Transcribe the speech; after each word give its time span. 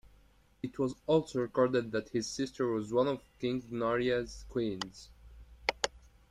It 0.63 0.79
was 0.79 0.95
also 1.05 1.41
recorded 1.41 1.91
that 1.91 2.09
his 2.09 2.25
sister 2.25 2.65
was 2.65 2.91
one 2.91 3.05
of 3.07 3.21
King 3.37 3.61
Narai's 3.69 4.45
queens. 4.49 5.11